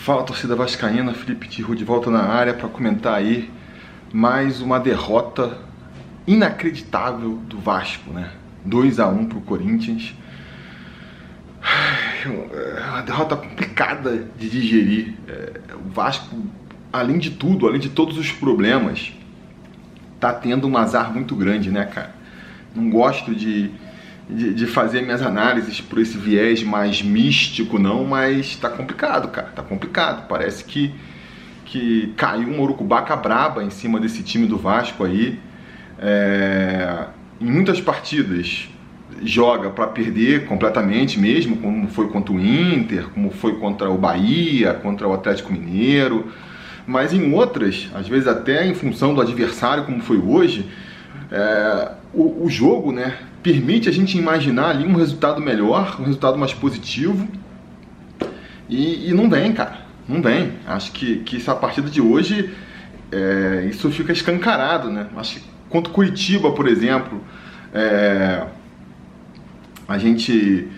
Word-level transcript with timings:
Fala 0.00 0.22
torcida 0.22 0.56
vascaína, 0.56 1.12
Felipe 1.12 1.46
Tirro 1.46 1.76
de 1.76 1.84
volta 1.84 2.10
na 2.10 2.22
área 2.22 2.54
para 2.54 2.66
comentar 2.70 3.12
aí 3.12 3.50
mais 4.10 4.62
uma 4.62 4.80
derrota 4.80 5.58
inacreditável 6.26 7.36
do 7.46 7.58
Vasco, 7.58 8.10
né? 8.10 8.30
2 8.64 8.98
a 8.98 9.08
1 9.08 9.26
pro 9.26 9.42
Corinthians. 9.42 10.14
É 12.24 12.88
uma 12.88 13.02
derrota 13.02 13.36
complicada 13.36 14.26
de 14.38 14.48
digerir. 14.48 15.16
É, 15.28 15.60
o 15.74 15.90
Vasco, 15.90 16.34
além 16.90 17.18
de 17.18 17.32
tudo, 17.32 17.68
além 17.68 17.78
de 17.78 17.90
todos 17.90 18.16
os 18.16 18.32
problemas, 18.32 19.12
tá 20.18 20.32
tendo 20.32 20.66
um 20.66 20.78
azar 20.78 21.12
muito 21.12 21.36
grande, 21.36 21.70
né, 21.70 21.84
cara? 21.84 22.14
Não 22.74 22.88
gosto 22.88 23.34
de 23.34 23.70
de, 24.34 24.54
de, 24.54 24.66
fazer 24.66 25.02
minhas 25.02 25.22
análises 25.22 25.80
por 25.80 25.98
esse 25.98 26.16
viés 26.16 26.62
mais 26.62 27.02
místico, 27.02 27.78
não, 27.78 28.04
mas 28.04 28.56
tá 28.56 28.68
complicado, 28.68 29.28
cara, 29.28 29.48
tá 29.48 29.62
complicado. 29.62 30.26
Parece 30.28 30.64
que, 30.64 30.92
que 31.64 32.12
caiu 32.16 32.48
uma 32.48 32.62
urucubaca 32.62 33.14
braba 33.16 33.62
em 33.62 33.70
cima 33.70 34.00
desse 34.00 34.22
time 34.22 34.46
do 34.46 34.56
Vasco 34.56 35.04
aí. 35.04 35.38
É, 35.98 37.06
em 37.40 37.50
muitas 37.50 37.80
partidas 37.80 38.68
joga 39.22 39.70
para 39.70 39.86
perder 39.86 40.46
completamente 40.46 41.18
mesmo, 41.18 41.56
como 41.56 41.88
foi 41.88 42.08
contra 42.08 42.32
o 42.32 42.40
Inter, 42.40 43.08
como 43.08 43.30
foi 43.30 43.56
contra 43.56 43.90
o 43.90 43.98
Bahia, 43.98 44.74
contra 44.74 45.06
o 45.06 45.12
Atlético 45.12 45.52
Mineiro. 45.52 46.32
Mas 46.86 47.12
em 47.12 47.32
outras, 47.32 47.88
às 47.94 48.08
vezes 48.08 48.26
até 48.26 48.66
em 48.66 48.74
função 48.74 49.14
do 49.14 49.20
adversário, 49.20 49.84
como 49.84 50.00
foi 50.00 50.16
hoje, 50.16 50.66
é, 51.30 51.92
o, 52.12 52.44
o 52.44 52.48
jogo, 52.48 52.92
né, 52.92 53.16
permite 53.42 53.88
a 53.88 53.92
gente 53.92 54.18
imaginar 54.18 54.70
ali 54.70 54.86
um 54.86 54.94
resultado 54.94 55.40
melhor, 55.40 55.96
um 56.00 56.04
resultado 56.04 56.38
mais 56.38 56.52
positivo. 56.52 57.28
E, 58.68 59.10
e 59.10 59.14
não 59.14 59.28
vem, 59.28 59.52
cara. 59.52 59.78
Não 60.08 60.20
vem. 60.20 60.52
Acho 60.66 60.92
que, 60.92 61.16
que 61.20 61.36
essa 61.36 61.54
partida 61.54 61.88
de 61.88 62.00
hoje, 62.00 62.50
é, 63.12 63.66
isso 63.70 63.90
fica 63.90 64.12
escancarado, 64.12 64.90
né? 64.90 65.06
Acho 65.16 65.36
que 65.36 65.44
contra 65.68 65.92
Curitiba, 65.92 66.50
por 66.52 66.66
exemplo, 66.66 67.20
é, 67.72 68.44
a 69.86 69.98
gente 69.98 70.68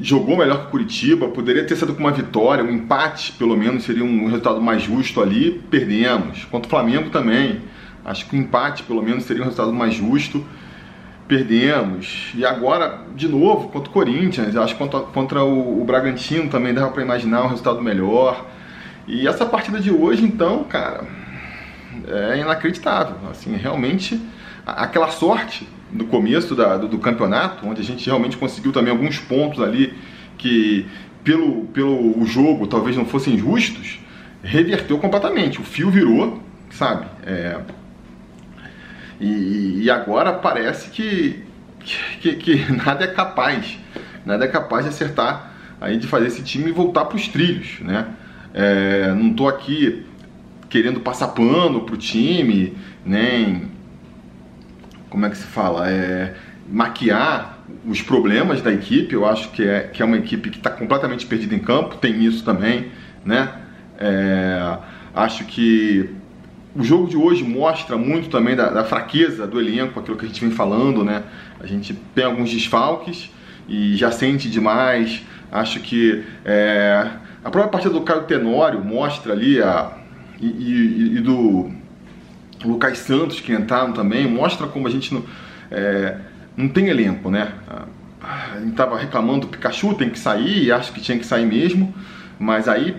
jogou 0.00 0.36
melhor 0.36 0.66
que 0.66 0.70
Curitiba, 0.70 1.28
poderia 1.28 1.64
ter 1.64 1.76
sido 1.76 1.94
com 1.94 2.00
uma 2.00 2.12
vitória, 2.12 2.62
um 2.62 2.70
empate 2.70 3.32
pelo 3.32 3.56
menos 3.56 3.84
seria 3.84 4.04
um 4.04 4.26
resultado 4.26 4.60
mais 4.60 4.82
justo 4.82 5.20
ali, 5.20 5.60
perdemos. 5.70 6.44
Contra 6.44 6.66
o 6.66 6.70
Flamengo 6.70 7.10
também, 7.10 7.60
acho 8.08 8.26
que 8.26 8.36
o 8.36 8.38
empate 8.38 8.82
pelo 8.82 9.02
menos 9.02 9.24
seria 9.24 9.42
um 9.42 9.44
resultado 9.44 9.72
mais 9.72 9.94
justo 9.94 10.44
perdemos. 11.28 12.32
E 12.34 12.44
agora, 12.44 13.02
de 13.14 13.28
novo, 13.28 13.68
contra 13.68 13.90
o 13.90 13.92
Corinthians. 13.92 14.56
Acho 14.56 14.72
que 14.74 14.78
contra, 14.78 15.00
contra 15.00 15.44
o, 15.44 15.82
o 15.82 15.84
Bragantino 15.84 16.48
também 16.48 16.72
dava 16.72 16.90
para 16.90 17.02
imaginar 17.02 17.44
um 17.44 17.48
resultado 17.48 17.82
melhor. 17.82 18.46
E 19.06 19.28
essa 19.28 19.44
partida 19.44 19.78
de 19.78 19.90
hoje, 19.90 20.24
então, 20.24 20.64
cara, 20.64 21.06
é 22.08 22.38
inacreditável. 22.38 23.16
Assim, 23.30 23.54
realmente, 23.54 24.20
aquela 24.66 25.08
sorte 25.08 25.68
no 25.92 26.06
começo 26.06 26.54
da, 26.54 26.76
do, 26.76 26.88
do, 26.88 26.98
campeonato, 26.98 27.66
onde 27.66 27.80
a 27.80 27.84
gente 27.84 28.04
realmente 28.06 28.36
conseguiu 28.36 28.72
também 28.72 28.90
alguns 28.90 29.18
pontos 29.18 29.62
ali 29.62 29.94
que, 30.36 30.86
pelo, 31.22 31.64
pelo 31.66 32.24
jogo, 32.26 32.66
talvez 32.66 32.96
não 32.96 33.04
fossem 33.04 33.36
justos, 33.38 33.98
reverteu 34.42 34.98
completamente. 34.98 35.60
O 35.60 35.64
fio 35.64 35.90
virou, 35.90 36.42
sabe? 36.70 37.06
É, 37.26 37.58
e, 39.20 39.82
e 39.82 39.90
agora 39.90 40.32
parece 40.32 40.90
que, 40.90 41.42
que, 42.20 42.34
que, 42.34 42.72
nada 42.72 43.04
é 43.04 43.08
capaz, 43.08 43.78
nada 44.24 44.44
é 44.44 44.48
capaz 44.48 44.84
de 44.84 44.90
acertar, 44.90 45.52
aí 45.80 45.96
de 45.96 46.06
fazer 46.06 46.26
esse 46.26 46.42
time 46.42 46.70
voltar 46.70 47.04
para 47.04 47.16
os 47.16 47.28
trilhos, 47.28 47.80
né? 47.80 48.06
É, 48.54 49.12
não 49.14 49.30
estou 49.30 49.48
aqui 49.48 50.06
querendo 50.68 51.00
passar 51.00 51.28
pano 51.28 51.82
pro 51.82 51.96
time, 51.96 52.76
nem 53.04 53.70
como 55.08 55.26
é 55.26 55.30
que 55.30 55.36
se 55.36 55.46
fala, 55.46 55.90
é, 55.90 56.34
maquiar 56.68 57.58
os 57.86 58.02
problemas 58.02 58.60
da 58.60 58.72
equipe. 58.72 59.14
Eu 59.14 59.26
acho 59.26 59.50
que 59.50 59.62
é, 59.62 59.80
que 59.80 60.02
é 60.02 60.04
uma 60.04 60.16
equipe 60.16 60.50
que 60.50 60.58
está 60.58 60.70
completamente 60.70 61.26
perdida 61.26 61.54
em 61.54 61.58
campo, 61.58 61.96
tem 61.96 62.24
isso 62.24 62.44
também, 62.44 62.90
né? 63.24 63.50
É, 63.98 64.78
acho 65.14 65.44
que 65.46 66.10
o 66.74 66.82
jogo 66.82 67.08
de 67.08 67.16
hoje 67.16 67.42
mostra 67.44 67.96
muito 67.96 68.28
também 68.28 68.54
da, 68.54 68.70
da, 68.70 68.84
fraqueza 68.84 69.46
do 69.46 69.58
elenco, 69.60 69.98
aquilo 69.98 70.16
que 70.16 70.24
a 70.24 70.28
gente 70.28 70.40
vem 70.40 70.50
falando, 70.50 71.04
né? 71.04 71.24
A 71.60 71.66
gente 71.66 71.94
tem 72.14 72.24
alguns 72.24 72.50
desfalques 72.50 73.30
e 73.68 73.96
já 73.96 74.10
sente 74.10 74.48
demais. 74.48 75.22
Acho 75.50 75.80
que 75.80 76.24
é, 76.44 77.08
a 77.42 77.50
própria 77.50 77.70
partida 77.70 77.94
do 77.94 78.02
Caio 78.02 78.24
Tenório 78.24 78.84
mostra 78.84 79.32
ali 79.32 79.60
a, 79.60 79.92
e, 80.40 80.46
e, 80.46 81.16
e, 81.16 81.20
do 81.20 81.70
Lucas 82.64 82.98
Santos 82.98 83.40
que 83.40 83.52
entraram 83.52 83.92
também, 83.92 84.28
mostra 84.28 84.66
como 84.66 84.86
a 84.86 84.90
gente 84.90 85.12
não, 85.12 85.24
é, 85.70 86.16
não 86.56 86.68
tem 86.68 86.88
elenco, 86.88 87.30
né? 87.30 87.52
A 88.20 88.58
gente 88.58 88.72
estava 88.72 88.98
reclamando 88.98 89.40
do 89.40 89.48
Pikachu, 89.48 89.94
tem 89.94 90.10
que 90.10 90.18
sair, 90.18 90.70
acho 90.70 90.92
que 90.92 91.00
tinha 91.00 91.18
que 91.18 91.24
sair 91.24 91.46
mesmo, 91.46 91.94
mas 92.38 92.68
aí 92.68 92.94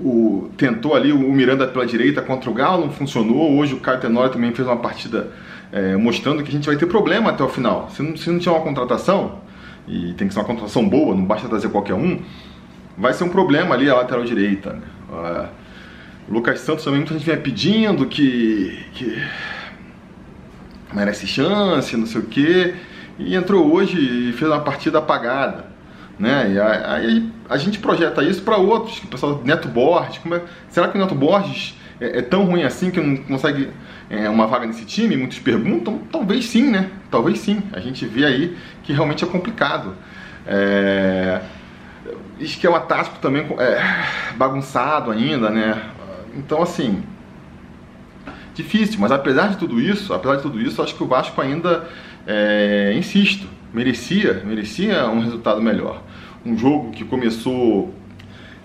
o, 0.00 0.50
tentou 0.56 0.94
ali 0.94 1.12
o 1.12 1.32
Miranda 1.32 1.66
pela 1.66 1.86
direita 1.86 2.22
contra 2.22 2.50
o 2.50 2.54
Galo, 2.54 2.86
não 2.86 2.92
funcionou. 2.92 3.56
Hoje 3.56 3.74
o 3.74 3.80
Caio 3.80 4.00
também 4.00 4.52
fez 4.52 4.66
uma 4.66 4.76
partida 4.76 5.32
é, 5.72 5.96
mostrando 5.96 6.42
que 6.42 6.48
a 6.48 6.52
gente 6.52 6.66
vai 6.66 6.76
ter 6.76 6.86
problema 6.86 7.30
até 7.30 7.42
o 7.42 7.48
final. 7.48 7.88
Se 7.90 8.02
não, 8.02 8.16
se 8.16 8.30
não 8.30 8.38
tiver 8.38 8.52
uma 8.52 8.62
contratação, 8.62 9.40
e 9.86 10.12
tem 10.14 10.28
que 10.28 10.34
ser 10.34 10.40
uma 10.40 10.46
contratação 10.46 10.88
boa, 10.88 11.14
não 11.14 11.24
basta 11.24 11.48
trazer 11.48 11.68
qualquer 11.68 11.94
um, 11.94 12.20
vai 12.96 13.12
ser 13.12 13.24
um 13.24 13.28
problema 13.28 13.74
ali 13.74 13.88
a 13.88 13.94
lateral 13.94 14.24
direita. 14.24 14.72
Né? 14.72 14.82
Uh, 15.10 15.48
Lucas 16.32 16.60
Santos 16.60 16.84
também 16.84 17.00
muita 17.00 17.14
gente 17.14 17.24
vinha 17.24 17.36
pedindo 17.36 18.06
que, 18.06 18.78
que 18.94 19.22
merece 20.92 21.26
chance, 21.26 21.96
não 21.96 22.06
sei 22.06 22.20
o 22.20 22.24
quê, 22.24 22.74
e 23.18 23.34
entrou 23.34 23.72
hoje 23.72 23.96
e 23.96 24.32
fez 24.32 24.50
uma 24.50 24.60
partida 24.60 24.98
apagada 24.98 25.75
né? 26.18 26.52
E 26.52 26.60
aí 26.60 27.32
a 27.48 27.56
gente 27.56 27.78
projeta 27.78 28.22
isso 28.22 28.42
para 28.42 28.56
outros, 28.56 28.98
o 29.02 29.06
pessoal 29.06 29.40
Neto 29.44 29.68
Borges, 29.68 30.20
é, 30.32 30.40
será 30.68 30.88
que 30.88 30.96
o 30.96 31.00
Neto 31.00 31.14
Borges 31.14 31.74
é, 32.00 32.18
é, 32.18 32.22
tão 32.22 32.44
ruim 32.44 32.62
assim 32.62 32.90
que 32.90 33.00
não 33.00 33.16
consegue 33.16 33.70
é, 34.08 34.28
uma 34.28 34.46
vaga 34.46 34.66
nesse 34.66 34.84
time? 34.84 35.16
Muitos 35.16 35.38
perguntam, 35.38 36.00
talvez 36.10 36.46
sim, 36.46 36.70
né? 36.70 36.90
Talvez 37.10 37.38
sim. 37.38 37.62
A 37.72 37.80
gente 37.80 38.06
vê 38.06 38.24
aí 38.24 38.56
que 38.82 38.92
realmente 38.92 39.24
é 39.24 39.26
complicado. 39.26 39.94
É... 40.46 41.40
Esquema 42.38 42.78
tático 42.80 43.18
também 43.18 43.46
é 43.58 44.34
bagunçado 44.36 45.10
ainda, 45.10 45.50
né? 45.50 45.80
Então 46.36 46.62
assim, 46.62 47.02
difícil, 48.54 49.00
mas 49.00 49.10
apesar 49.10 49.48
de 49.48 49.56
tudo 49.56 49.80
isso, 49.80 50.12
apesar 50.12 50.36
de 50.36 50.42
tudo 50.42 50.60
isso, 50.60 50.82
acho 50.82 50.94
que 50.94 51.02
o 51.02 51.06
Vasco 51.06 51.40
ainda, 51.40 51.88
é, 52.26 52.94
insisto, 52.96 53.48
merecia, 53.76 54.42
merecia 54.42 55.06
um 55.06 55.20
resultado 55.20 55.60
melhor. 55.60 56.02
Um 56.46 56.56
jogo 56.56 56.92
que 56.92 57.04
começou 57.04 57.92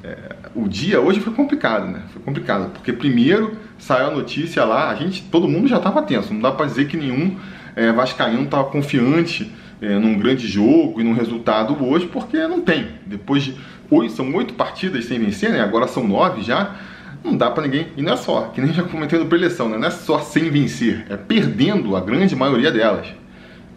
é, 0.02 0.38
o 0.56 0.70
dia 0.70 1.02
hoje 1.02 1.20
foi 1.20 1.34
complicado, 1.34 1.86
né? 1.86 2.04
Foi 2.14 2.22
complicado 2.22 2.72
porque 2.72 2.94
primeiro 2.94 3.58
saiu 3.78 4.08
a 4.08 4.12
notícia 4.12 4.64
lá, 4.64 4.90
a 4.90 4.96
gente, 4.96 5.22
todo 5.24 5.50
mundo 5.50 5.68
já 5.68 5.76
estava 5.76 6.02
tenso. 6.02 6.34
Não 6.34 6.40
dá 6.40 6.52
para 6.54 6.66
dizer 6.66 6.88
que 6.88 6.96
nenhum 6.96 7.36
é, 7.76 7.92
vascaíno 7.92 8.44
estava 8.44 8.64
confiante 8.70 9.52
é, 9.82 10.00
num 10.00 10.18
grande 10.18 10.48
jogo 10.48 11.02
e 11.02 11.04
num 11.04 11.14
resultado 11.14 11.76
hoje, 11.86 12.06
porque 12.06 12.38
não 12.48 12.62
tem. 12.62 12.88
Depois 13.06 13.44
de 13.44 13.56
oito, 13.90 14.14
são 14.14 14.34
oito 14.34 14.54
partidas 14.54 15.04
sem 15.04 15.20
vencer, 15.20 15.52
né? 15.52 15.60
Agora 15.60 15.90
são 15.90 16.08
nove 16.08 16.42
já. 16.42 16.74
Não 17.22 17.36
dá 17.36 17.52
para 17.52 17.64
ninguém. 17.64 17.88
E 17.98 18.02
não 18.02 18.14
é 18.14 18.18
só, 18.18 18.44
que 18.44 18.62
nem 18.62 18.72
já 18.72 18.84
comentei 18.84 19.20
no 19.20 19.26
preleção, 19.26 19.68
né? 19.68 19.78
Não 19.78 19.88
é 19.90 19.92
só 19.92 20.20
sem 20.20 20.50
vencer, 20.50 21.06
é 21.10 21.18
perdendo 21.18 21.98
a 21.98 22.00
grande 22.00 22.34
maioria 22.34 22.72
delas. 22.72 23.21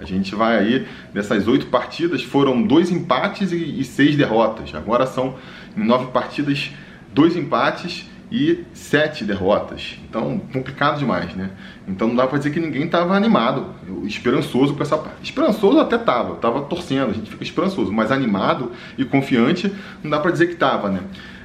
A 0.05 0.07
gente 0.07 0.35
vai 0.35 0.59
aí, 0.59 0.87
dessas 1.13 1.49
oito 1.49 1.67
partidas, 1.67 2.23
foram 2.23 2.63
dois 2.63 2.91
empates 2.91 3.53
e, 3.53 3.83
seis 3.85 4.17
derrotas. 4.17 4.75
Agora 4.75 5.07
são, 5.07 5.35
em 5.77 5.85
nove 5.85 6.13
partidas, 6.13 6.71
dois 7.13 7.37
empates 7.37 8.09
e 8.31 8.65
sete 8.73 9.25
derrotas. 9.25 9.99
Então, 10.09 10.41
complicado 10.53 10.99
demais, 10.99 11.35
né? 11.35 11.51
Então 11.87 12.09
não 12.09 12.17
dá 12.17 12.27
pra 12.27 12.39
dizer 12.39 12.51
que 12.51 12.61
ninguém 12.61 12.85
estava 12.85 13.15
animado, 13.15 13.75
esperançoso 14.05 14.75
com 14.75 14.83
essa 14.83 14.99
parte. 14.99 15.23
Esperançoso 15.23 15.79
até 15.79 15.97
tava, 15.97 16.35
tava 16.37 16.63
torcendo, 16.63 17.11
a 17.11 17.15
gente 17.15 17.31
fica 17.31 17.45
esperançoso, 17.45 17.93
mas 17.93 18.11
animado 18.11 18.73
e 18.99 19.05
confiante 19.05 19.73
não 20.03 20.11
dá 20.11 20.19
pra 20.19 20.31
dizer 20.31 20.49
que 20.49 20.57
tava, 20.57 20.89
né? 20.89 21.01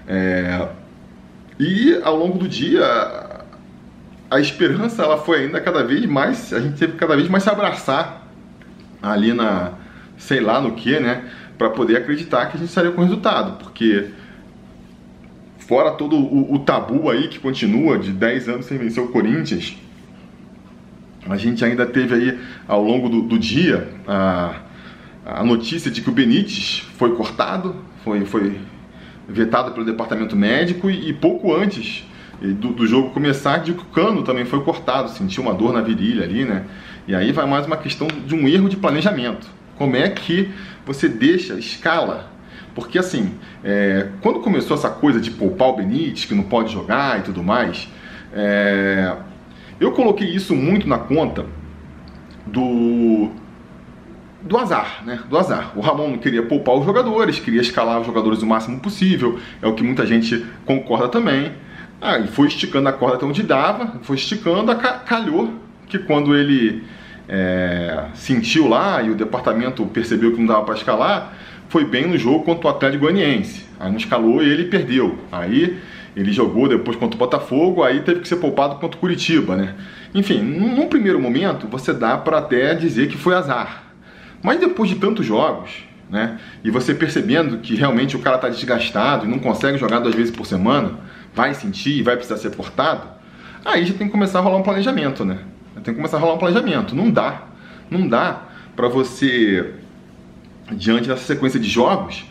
É... 0.07 0.67
E 1.59 1.99
ao 2.03 2.15
longo 2.15 2.37
do 2.37 2.47
dia, 2.47 2.83
a 4.31 4.39
esperança 4.39 5.03
ela 5.03 5.17
foi 5.17 5.43
ainda 5.43 5.59
cada 5.59 5.83
vez 5.83 6.05
mais, 6.05 6.53
a 6.53 6.59
gente 6.59 6.77
teve 6.77 6.93
cada 6.93 7.15
vez 7.15 7.27
mais 7.27 7.43
se 7.43 7.49
abraçar 7.49 8.28
ali 9.01 9.33
na, 9.33 9.73
sei 10.17 10.39
lá 10.39 10.61
no 10.61 10.73
que, 10.73 10.99
né? 10.99 11.23
Para 11.57 11.69
poder 11.69 11.97
acreditar 11.97 12.47
que 12.47 12.57
a 12.57 12.59
gente 12.59 12.71
sairia 12.71 12.91
com 12.91 13.01
resultado, 13.01 13.57
porque 13.63 14.07
fora 15.59 15.91
todo 15.91 16.15
o, 16.15 16.53
o, 16.55 16.59
tabu 16.59 17.09
aí 17.09 17.27
que 17.27 17.37
continua 17.37 17.97
de 17.99 18.11
10 18.11 18.49
anos 18.49 18.65
sem 18.65 18.77
vencer 18.77 19.03
o 19.03 19.07
Corinthians, 19.07 19.77
a 21.27 21.37
gente 21.37 21.63
ainda 21.63 21.85
teve 21.85 22.15
aí 22.15 22.39
ao 22.67 22.83
longo 22.83 23.09
do, 23.09 23.21
do 23.21 23.37
dia 23.37 23.87
a, 24.07 24.55
a 25.25 25.43
notícia 25.43 25.91
de 25.91 26.01
que 26.01 26.09
o 26.09 26.13
Benítez 26.13 26.87
foi 26.97 27.15
cortado, 27.15 27.75
foi, 28.03 28.25
foi 28.25 28.57
vetado 29.27 29.71
pelo 29.71 29.85
departamento 29.85 30.35
médico 30.35 30.89
e, 30.89 31.09
e 31.09 31.13
pouco 31.13 31.53
antes 31.53 32.03
do, 32.41 32.69
do, 32.69 32.87
jogo 32.87 33.11
começar, 33.11 33.57
de 33.57 33.73
que 33.73 33.81
o 33.81 33.85
cano 33.85 34.23
também 34.23 34.45
foi 34.45 34.63
cortado, 34.63 35.09
sentiu 35.09 35.43
uma 35.43 35.53
dor 35.53 35.73
na 35.73 35.81
virilha 35.81 36.23
ali, 36.23 36.45
né? 36.45 36.65
E 37.09 37.15
aí 37.15 37.31
vai 37.31 37.47
mais 37.47 37.65
uma 37.65 37.75
questão 37.75 38.07
de 38.07 38.35
um 38.35 38.47
erro 38.47 38.69
de 38.69 38.77
planejamento. 38.77 39.47
Como 39.79 39.95
é 39.95 40.09
que 40.09 40.51
você 40.85 41.09
deixa, 41.09 41.55
escala? 41.55 42.31
Porque 42.75 42.99
assim, 42.99 43.33
é, 43.63 44.09
quando 44.21 44.41
começou 44.41 44.77
essa 44.77 44.91
coisa 44.91 45.19
de 45.19 45.31
poupar 45.31 45.69
o 45.69 45.75
Benítez, 45.77 46.25
que 46.25 46.35
não 46.35 46.43
pode 46.43 46.71
jogar 46.71 47.17
e 47.17 47.23
tudo 47.23 47.41
mais, 47.41 47.89
é, 48.31 49.15
eu 49.79 49.91
coloquei 49.91 50.27
isso 50.27 50.55
muito 50.55 50.87
na 50.87 50.99
conta 50.99 51.47
do 52.45 53.31
do 54.43 54.55
azar, 54.59 55.03
né? 55.03 55.19
Do 55.27 55.35
azar. 55.35 55.71
O 55.75 55.81
Ramon 55.81 56.11
não 56.11 56.17
queria 56.19 56.43
poupar 56.43 56.75
os 56.75 56.85
jogadores, 56.85 57.39
queria 57.39 57.61
escalar 57.61 57.99
os 57.99 58.05
jogadores 58.05 58.43
o 58.43 58.45
máximo 58.45 58.79
possível, 58.79 59.39
é 59.63 59.67
o 59.67 59.73
que 59.73 59.81
muita 59.81 60.05
gente 60.05 60.45
concorda 60.63 61.07
também. 61.07 61.53
Aí 61.99 62.27
foi 62.27 62.49
esticando 62.49 62.87
a 62.87 62.93
corda 62.93 63.15
até 63.15 63.25
onde 63.25 63.41
dava, 63.41 63.97
foi 64.03 64.15
esticando, 64.15 64.75
calhou 65.07 65.55
que 65.87 65.97
quando 65.97 66.35
ele 66.35 66.83
é, 67.29 68.05
sentiu 68.15 68.67
lá 68.67 69.01
e 69.03 69.11
o 69.11 69.15
departamento 69.15 69.85
percebeu 69.85 70.31
que 70.31 70.39
não 70.39 70.47
dava 70.47 70.63
para 70.63 70.73
escalar, 70.73 71.33
foi 71.69 71.85
bem 71.85 72.07
no 72.07 72.17
jogo 72.17 72.43
contra 72.43 72.67
o 72.67 72.69
Atlético 72.71 73.03
Goianiense. 73.03 73.67
Aí 73.79 73.89
não 73.89 73.97
escalou 73.97 74.43
e 74.43 74.49
ele 74.49 74.65
perdeu. 74.65 75.19
Aí 75.31 75.77
ele 76.15 76.33
jogou 76.33 76.67
depois 76.67 76.97
contra 76.97 77.15
o 77.15 77.19
Botafogo, 77.19 77.83
aí 77.83 78.01
teve 78.01 78.21
que 78.21 78.27
ser 78.27 78.37
poupado 78.37 78.75
contra 78.75 78.97
o 78.97 78.99
Curitiba, 78.99 79.55
né? 79.55 79.75
Enfim, 80.13 80.41
num 80.41 80.87
primeiro 80.87 81.19
momento 81.19 81.67
você 81.67 81.93
dá 81.93 82.17
para 82.17 82.39
até 82.39 82.73
dizer 82.73 83.07
que 83.07 83.17
foi 83.17 83.35
azar. 83.35 83.83
Mas 84.41 84.59
depois 84.59 84.89
de 84.89 84.95
tantos 84.95 85.25
jogos, 85.25 85.83
né? 86.09 86.39
E 86.63 86.71
você 86.71 86.95
percebendo 86.95 87.59
que 87.59 87.75
realmente 87.75 88.15
o 88.15 88.19
cara 88.19 88.37
está 88.37 88.49
desgastado 88.49 89.25
e 89.25 89.29
não 89.29 89.37
consegue 89.37 89.77
jogar 89.77 89.99
duas 89.99 90.15
vezes 90.15 90.35
por 90.35 90.47
semana, 90.47 90.97
vai 91.35 91.53
sentir 91.53 91.99
e 91.99 92.01
vai 92.01 92.15
precisar 92.15 92.37
ser 92.37 92.55
cortado, 92.55 93.07
aí 93.63 93.85
já 93.85 93.93
tem 93.93 94.07
que 94.07 94.11
começar 94.11 94.39
a 94.39 94.41
rolar 94.41 94.57
um 94.57 94.63
planejamento, 94.63 95.23
né? 95.23 95.37
Tem 95.83 95.93
que 95.93 95.99
começar 95.99 96.17
a 96.17 96.19
rolar 96.19 96.33
um 96.33 96.37
planejamento. 96.37 96.95
Não 96.95 97.09
dá, 97.09 97.43
não 97.89 98.07
dá 98.07 98.43
para 98.75 98.87
você, 98.87 99.73
diante 100.71 101.07
dessa 101.07 101.23
sequência 101.23 101.59
de 101.59 101.69
jogos, 101.69 102.25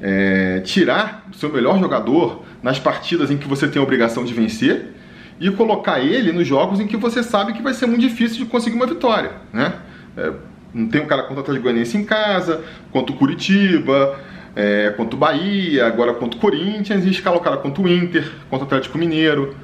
é, 0.00 0.60
tirar 0.60 1.26
o 1.30 1.34
seu 1.34 1.52
melhor 1.52 1.78
jogador 1.78 2.44
nas 2.62 2.78
partidas 2.78 3.30
em 3.30 3.36
que 3.36 3.48
você 3.48 3.66
tem 3.68 3.80
a 3.80 3.82
obrigação 3.82 4.24
de 4.24 4.32
vencer 4.32 4.94
e 5.40 5.50
colocar 5.50 6.00
ele 6.00 6.32
nos 6.32 6.46
jogos 6.46 6.80
em 6.80 6.86
que 6.86 6.96
você 6.96 7.22
sabe 7.22 7.52
que 7.52 7.62
vai 7.62 7.74
ser 7.74 7.86
muito 7.86 8.00
difícil 8.00 8.38
de 8.38 8.46
conseguir 8.46 8.76
uma 8.76 8.86
vitória, 8.86 9.32
né? 9.52 9.74
É, 10.16 10.32
não 10.74 10.88
tem 10.88 11.00
um 11.00 11.06
cara 11.06 11.22
contra 11.22 11.38
o 11.38 11.40
Atlético 11.40 11.64
Goianiense 11.64 11.96
em 11.96 12.04
casa, 12.04 12.62
contra 12.90 13.14
o 13.14 13.16
Curitiba, 13.16 14.18
é, 14.54 14.92
contra 14.96 15.16
o 15.16 15.18
Bahia, 15.18 15.86
agora 15.86 16.12
contra 16.14 16.36
o 16.36 16.40
Corinthians, 16.40 17.04
e 17.04 17.10
escala 17.10 17.36
o 17.36 17.40
cara 17.40 17.56
contra 17.56 17.82
o 17.82 17.88
Inter, 17.88 18.30
contra 18.50 18.64
o 18.64 18.66
Atlético 18.66 18.98
Mineiro. 18.98 19.56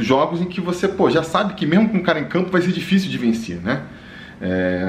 Jogos 0.00 0.40
em 0.40 0.46
que 0.46 0.60
você 0.60 0.88
pô, 0.88 1.10
já 1.10 1.22
sabe 1.22 1.54
que 1.54 1.66
mesmo 1.66 1.88
com 1.88 1.98
o 1.98 2.02
cara 2.02 2.18
em 2.20 2.24
campo 2.24 2.50
vai 2.50 2.62
ser 2.62 2.72
difícil 2.72 3.10
de 3.10 3.18
vencer, 3.18 3.56
né? 3.56 3.82
É, 4.40 4.84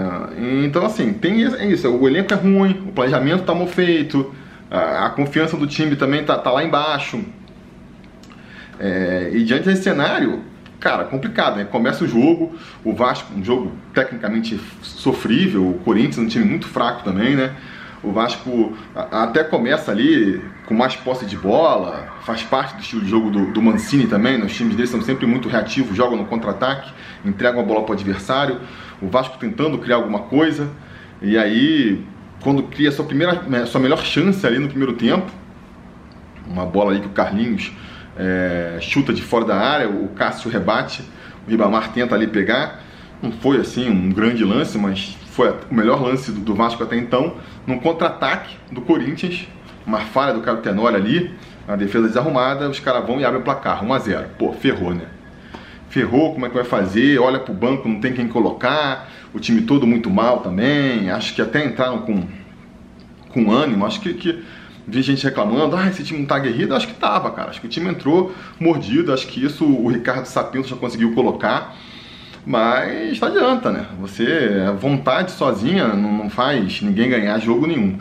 então, 0.64 0.86
assim, 0.86 1.12
tem 1.14 1.44
é 1.44 1.66
isso. 1.68 1.90
O 1.90 2.08
elenco 2.08 2.34
é 2.34 2.38
ruim, 2.38 2.84
o 2.88 2.92
planejamento 2.92 3.42
está 3.42 3.54
mal 3.54 3.68
feito, 3.68 4.34
a, 4.70 5.08
a, 5.08 5.10
confiança 5.10 5.58
do 5.58 5.66
time 5.66 5.96
também 5.96 6.22
está 6.22 6.38
tá 6.38 6.52
lá 6.52 6.64
embaixo. 6.64 7.24
É, 8.80 9.32
e 9.34 9.44
diante 9.44 9.66
desse 9.66 9.84
cenário, 9.84 10.44
cara, 10.80 11.04
complicado, 11.06 11.58
né? 11.58 11.66
Começa 11.66 12.04
o 12.04 12.08
jogo, 12.08 12.56
o 12.84 12.94
Vasco, 12.94 13.34
um 13.36 13.44
jogo 13.44 13.72
tecnicamente 13.94 14.60
sofrível, 14.82 15.68
o 15.68 15.74
Corinthians, 15.80 16.20
um 16.20 16.28
time 16.28 16.46
muito 16.46 16.68
fraco 16.68 17.04
também, 17.04 17.36
né? 17.36 17.56
O 18.01 18.12
Vasco 18.12 18.78
até 18.96 19.44
começa 19.44 19.92
ali 19.92 20.42
com 20.66 20.74
mais 20.74 20.96
posse 20.96 21.25
de 21.25 21.36
bola, 21.36 22.07
faz 22.22 22.44
parte 22.44 22.75
do 22.75 22.81
estilo 22.81 23.01
de 23.01 23.10
jogo 23.10 23.30
do, 23.30 23.51
do 23.51 23.62
Mancini 23.62 24.07
também. 24.07 24.38
Né? 24.38 24.46
Os 24.46 24.56
times 24.56 24.75
dele 24.75 24.88
são 24.88 25.01
sempre 25.01 25.25
muito 25.25 25.50
reativos, 25.50 25.98
jogam 25.98 26.18
no 26.18 26.25
contra-ataque, 26.25 26.92
entregam 27.25 27.60
a 27.60 27.63
bola 27.63 27.84
para 27.84 27.92
o 27.92 27.94
adversário. 27.94 28.62
O 29.01 29.07
Vasco 29.07 29.38
tentando 29.38 29.78
criar 29.78 29.98
alguma 29.98 30.19
coisa. 30.19 30.69
E 31.22 31.38
aí, 31.38 32.06
quando 32.42 32.63
cria 32.63 32.92
sua, 32.92 33.04
primeira, 33.04 33.42
né, 33.42 33.66
sua 33.66 33.81
melhor 33.81 34.01
chance 34.04 34.46
ali 34.48 34.60
no 34.60 34.69
primeiro 34.69 34.94
tempo, 34.94 35.30
uma 36.48 36.66
bola 36.66 36.94
aí 36.94 37.01
que 37.01 37.07
o 37.07 37.12
Carlinhos 37.12 37.74
é, 38.18 38.78
chuta 38.80 39.13
de 39.13 39.22
fora 39.22 39.46
da 39.46 39.57
área, 39.57 39.90
o 39.90 40.07
Cássio 40.10 40.50
rebate, 40.50 41.04
o 41.46 41.50
Ribamar 41.50 41.92
tenta 41.92 42.16
ali 42.16 42.28
pegar. 42.28 42.81
Não 43.21 43.31
foi 43.31 43.57
assim 43.57 43.89
um 43.89 44.12
grande 44.12 44.44
lance, 44.44 44.77
mas 44.77 45.18
foi 45.31 45.50
o 45.69 45.74
melhor 45.74 46.01
lance 46.01 46.31
do, 46.31 46.56
Vasco 46.56 46.83
até 46.83 46.98
então, 46.98 47.36
num 47.68 47.80
contra-ataque 47.80 48.56
do 48.71 48.81
Corinthians, 48.81 49.48
uma 49.86 50.00
falha 50.00 50.33
do 50.33 50.42
Caio 50.42 50.57
Tenório 50.57 50.98
ali, 50.98 51.33
a 51.68 51.75
defesa 51.75 52.07
desarrumada, 52.07 52.69
os 52.69 52.80
caras 52.80 53.06
vão 53.06 53.19
e 53.19 53.25
abrem 53.25 53.42
o 53.42 53.44
placar, 53.44 53.83
1 53.83 53.94
a 53.94 54.00
0 54.00 54.30
Pô, 54.38 54.54
ferrou, 54.54 54.94
né? 54.94 55.06
Ferrou, 55.89 56.33
como 56.33 56.45
é 56.45 56.50
que 56.50 56.56
vai 56.56 56.63
fazer? 56.63 57.19
Olha 57.19 57.39
pro 57.39 57.54
banco, 57.54 57.88
não 57.88 58.00
tem 58.00 58.13
quem 58.13 58.27
colocar, 58.27 59.10
o 59.33 59.39
time 59.39 59.62
todo 59.62 59.86
muito 59.86 60.10
mal 60.10 60.39
também, 60.39 61.10
acho 61.10 61.33
que 61.36 61.42
até 61.42 61.65
entraram 61.65 62.00
com, 62.00 62.24
com 63.30 63.51
ânimo, 63.51 63.86
acho 63.86 64.00
que, 64.00 64.13
que 64.13 64.44
vi 64.88 65.01
gente 65.01 65.24
reclamando, 65.24 65.75
ah, 65.75 65.88
esse 65.88 66.04
time 66.04 66.19
não 66.19 66.25
tá 66.25 66.36
aguerrido, 66.36 66.75
acho 66.75 66.88
que 66.88 66.95
tava, 66.95 67.31
cara, 67.31 67.50
acho 67.50 67.62
que 67.62 67.68
o 67.68 67.69
time 67.69 67.89
entrou 67.89 68.33
mordido, 68.60 69.13
acho 69.13 69.27
que 69.27 69.44
isso 69.44 69.65
o 69.65 69.88
Ricardo 69.88 70.25
Sapinto 70.25 70.68
já 70.68 70.75
conseguiu 70.75 71.13
colocar, 71.13 71.75
mas 72.45 73.19
não 73.19 73.27
adianta, 73.27 73.71
né? 73.71 73.86
Você, 74.00 74.63
a 74.68 74.71
vontade 74.71 75.31
sozinha 75.31 75.89
não, 75.89 76.12
não 76.12 76.30
faz 76.30 76.81
ninguém 76.81 77.09
ganhar 77.09 77.38
jogo 77.39 77.68
nenhum. 77.68 78.00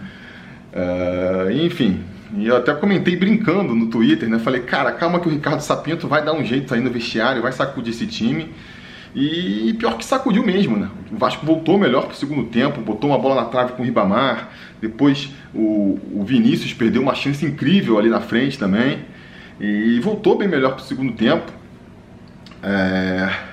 Uh, 0.73 1.50
enfim, 1.50 2.00
e 2.37 2.46
eu 2.46 2.56
até 2.56 2.75
comentei 2.75 3.17
brincando 3.17 3.75
no 3.75 3.87
Twitter, 3.87 4.29
né? 4.29 4.38
Falei, 4.38 4.61
cara, 4.62 4.93
calma 4.93 5.19
que 5.19 5.29
o 5.29 5.31
Ricardo 5.31 5.61
Sapinto 5.61 6.06
vai 6.06 6.25
dar 6.25 6.35
um 6.35 6.44
jeito 6.44 6.75
aí 6.75 6.81
no 6.81 6.90
vestiário, 6.90 7.43
vai 7.43 7.52
sacudir 7.52 7.93
esse 7.93 8.06
time. 8.06 8.52
E 9.14 9.75
pior 9.79 9.96
que 9.96 10.05
sacudiu 10.05 10.44
mesmo, 10.44 10.76
né? 10.76 10.90
O 11.11 11.17
Vasco 11.17 11.44
voltou 11.44 11.79
melhor 11.79 12.06
pro 12.06 12.14
segundo 12.17 12.44
tempo, 12.44 12.81
botou 12.82 13.11
uma 13.11 13.19
bola 13.19 13.37
na 13.37 13.44
trave 13.46 13.73
com 13.73 13.82
o 13.82 13.85
Ribamar. 13.85 14.50
Depois 14.81 15.31
o, 15.55 15.99
o 16.12 16.25
Vinícius 16.25 16.75
perdeu 16.75 17.00
uma 17.00 17.14
chance 17.14 17.44
incrível 17.44 17.99
ali 17.99 18.11
na 18.11 18.20
frente 18.20 18.58
também. 18.58 19.00
E 19.58 19.99
voltou 20.00 20.37
bem 20.37 20.46
melhor 20.46 20.75
pro 20.75 20.85
segundo 20.85 21.14
tempo. 21.14 21.50
É... 22.62 23.48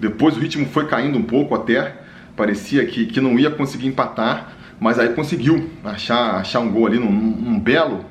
Depois 0.00 0.36
o 0.36 0.40
ritmo 0.40 0.66
foi 0.66 0.86
caindo 0.86 1.18
um 1.18 1.22
pouco 1.22 1.54
até, 1.54 1.96
parecia 2.36 2.84
que, 2.86 3.06
que 3.06 3.20
não 3.20 3.38
ia 3.38 3.50
conseguir 3.50 3.88
empatar, 3.88 4.52
mas 4.80 4.98
aí 4.98 5.08
conseguiu 5.10 5.70
achar, 5.84 6.36
achar 6.36 6.60
um 6.60 6.70
gol 6.70 6.86
ali 6.86 6.98
num, 6.98 7.58
belo 7.58 8.04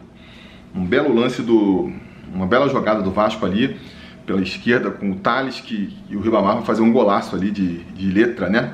um 0.76 0.86
belo 0.86 1.14
lance 1.14 1.42
do 1.42 1.92
uma 2.34 2.46
bela 2.46 2.70
jogada 2.70 3.02
do 3.02 3.10
Vasco 3.10 3.46
ali 3.46 3.80
pela 4.26 4.42
esquerda 4.42 4.92
com 4.92 5.12
o 5.12 5.16
Thales 5.16 5.62
que 5.62 5.98
e 6.10 6.16
o 6.16 6.20
Ribamar 6.20 6.56
vai 6.56 6.66
fazer 6.66 6.82
um 6.82 6.92
golaço 6.92 7.36
ali 7.36 7.50
de, 7.50 7.84
de 7.84 8.12
letra, 8.12 8.50
né? 8.50 8.74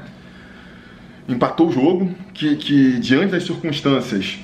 Empatou 1.29 1.69
o 1.69 1.71
jogo, 1.71 2.13
que, 2.33 2.55
que 2.55 2.99
diante 2.99 3.31
das 3.31 3.43
circunstâncias 3.43 4.39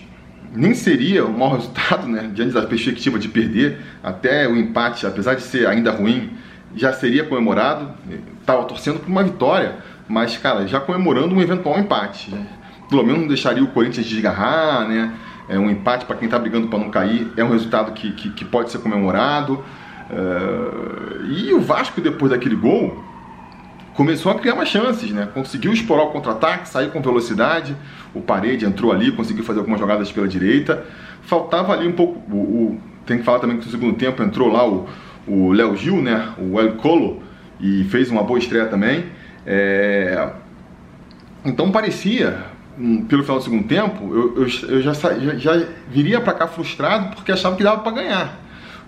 nem 0.56 0.74
seria 0.74 1.26
um 1.26 1.38
mau 1.38 1.56
resultado, 1.56 2.08
né? 2.08 2.30
Diante 2.34 2.54
da 2.54 2.62
perspectiva 2.62 3.18
de 3.18 3.28
perder, 3.28 3.80
até 4.04 4.48
o 4.48 4.56
empate, 4.56 5.06
apesar 5.06 5.34
de 5.34 5.42
ser 5.42 5.68
ainda 5.68 5.92
ruim, 5.92 6.32
já 6.76 6.94
seria 6.94 7.24
comemorado. 7.24 7.90
Estava 8.40 8.64
torcendo 8.64 9.00
por 9.00 9.08
uma 9.08 9.24
vitória, 9.24 9.78
mas, 10.08 10.38
cara, 10.38 10.68
já 10.68 10.80
comemorando 10.80 11.36
um 11.36 11.42
eventual 11.42 11.80
empate. 11.80 12.32
Né? 12.32 12.46
Pelo 12.90 13.04
menos 13.04 13.22
não 13.22 13.28
deixaria 13.28 13.64
o 13.64 13.68
Corinthians 13.68 14.06
desgarrar, 14.06 14.88
né? 14.88 15.14
É 15.48 15.58
um 15.58 15.70
empate 15.70 16.06
para 16.06 16.16
quem 16.16 16.26
está 16.26 16.38
brigando 16.38 16.68
para 16.68 16.78
não 16.78 16.92
cair 16.92 17.32
é 17.36 17.44
um 17.44 17.50
resultado 17.50 17.92
que, 17.94 18.12
que, 18.12 18.30
que 18.30 18.46
pode 18.46 18.72
ser 18.72 18.78
comemorado. 18.80 19.64
Uh, 20.12 21.26
e 21.28 21.54
o 21.54 21.60
Vasco, 21.60 22.00
depois 22.02 22.32
daquele 22.32 22.56
gol, 22.56 23.04
começou 23.96 24.32
a 24.32 24.36
criar 24.36 24.56
mais 24.56 24.70
chances, 24.70 25.10
né? 25.12 25.28
Conseguiu 25.34 25.74
explorar 25.74 26.04
o 26.04 26.12
contra-ataque, 26.12 26.70
sair 26.70 26.92
com 26.92 27.02
velocidade. 27.02 27.76
O 28.14 28.22
Parede 28.22 28.64
entrou 28.64 28.92
ali, 28.92 29.12
conseguiu 29.12 29.44
fazer 29.44 29.60
algumas 29.60 29.80
jogadas 29.80 30.12
pela 30.12 30.28
direita. 30.28 30.86
Faltava 31.24 31.74
ali 31.74 31.88
um 31.88 31.94
pouco. 31.94 32.20
O, 32.32 32.38
o, 32.38 32.82
tem 33.06 33.18
que 33.18 33.24
falar 33.24 33.40
também 33.40 33.58
que 33.58 33.66
no 33.66 33.72
segundo 33.72 33.98
tempo 33.98 34.22
entrou 34.22 34.52
lá 34.52 34.68
o, 34.68 34.88
o 35.28 35.52
Léo 35.52 35.76
Gil, 35.76 36.02
né? 36.02 36.34
O 36.38 36.60
El 36.60 36.74
Colo, 36.74 37.22
e 37.60 37.84
fez 37.86 38.10
uma 38.10 38.24
boa 38.24 38.40
estreia 38.40 38.66
também. 38.66 39.06
É... 39.46 40.30
Então 41.44 41.72
parecia, 41.72 42.46
hum, 42.78 43.06
pelo 43.06 43.24
final 43.24 43.38
do 43.38 43.44
segundo 43.44 43.68
tempo, 43.68 44.14
eu, 44.14 44.44
eu, 44.44 44.70
eu 44.70 44.82
já, 44.82 44.94
já, 44.94 45.66
viria 45.90 46.20
para 46.20 46.34
cá 46.34 46.48
frustrado 46.48 47.16
porque 47.16 47.32
achava 47.32 47.56
que 47.56 47.64
dava 47.64 47.82
para 47.82 47.92
ganhar. 47.92 48.40